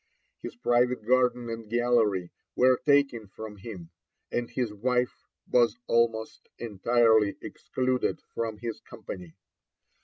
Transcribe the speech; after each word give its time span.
His 0.41 0.55
private 0.55 1.05
garden 1.05 1.47
and 1.51 1.69
gallery 1.69 2.31
were 2.55 2.81
taken 2.87 3.27
from 3.27 3.57
him, 3.57 3.91
and 4.31 4.49
his 4.49 4.73
wife 4.73 5.27
was 5.47 5.77
almost 5.85 6.49
entirely 6.57 7.37
excluded 7.39 8.19
from 8.33 8.57
his 8.57 8.79
company. 8.79 9.35